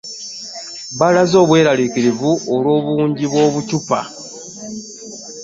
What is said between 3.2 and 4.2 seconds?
bw'obucupa.